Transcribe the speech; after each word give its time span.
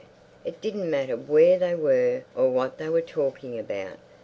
It 0.43 0.61
didn't 0.61 0.89
matter 0.89 1.15
where 1.15 1.59
they 1.59 1.75
were 1.75 2.23
or 2.35 2.49
what 2.49 2.79
they 2.79 2.89
were 2.89 3.01
talking 3.03 3.59
about. 3.59 3.97